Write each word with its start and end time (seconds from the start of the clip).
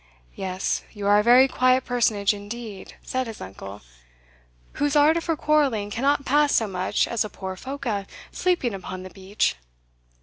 "Yes, 0.33 0.81
you 0.93 1.05
are 1.05 1.19
a 1.19 1.23
very 1.23 1.47
quiet 1.47 1.85
personage 1.85 2.33
indeed," 2.33 2.95
said 3.03 3.27
his 3.27 3.39
uncle, 3.39 3.81
"whose 4.81 4.95
ardour 4.95 5.21
for 5.21 5.37
quarrelling 5.37 5.91
cannot 5.91 6.25
pass 6.25 6.55
so 6.55 6.65
much 6.65 7.07
as 7.07 7.23
a 7.23 7.29
poor 7.29 7.55
phoca 7.55 8.07
sleeping 8.31 8.73
upon 8.73 9.03
the 9.03 9.11
beach!" 9.11 9.57